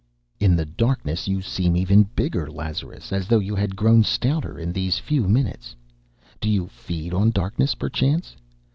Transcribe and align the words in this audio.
"In 0.39 0.55
the 0.55 0.65
darkness 0.65 1.27
you 1.27 1.43
seem 1.43 1.75
even 1.77 2.09
bigger, 2.15 2.49
Lazarus, 2.49 3.13
as 3.13 3.27
though 3.27 3.37
you 3.37 3.53
had 3.53 3.75
grown 3.75 4.01
stouter 4.03 4.57
in 4.57 4.73
these 4.73 4.97
few 4.97 5.27
minutes. 5.27 5.75
Do 6.39 6.49
you 6.49 6.65
feed 6.69 7.13
on 7.13 7.29
darkness, 7.29 7.75
perchance?... 7.75 8.35